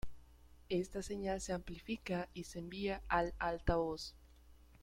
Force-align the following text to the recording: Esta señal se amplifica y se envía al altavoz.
Esta 0.69 1.03
señal 1.03 1.41
se 1.41 1.53
amplifica 1.53 2.27
y 2.33 2.45
se 2.45 2.57
envía 2.57 3.03
al 3.07 3.35
altavoz. 3.37 4.15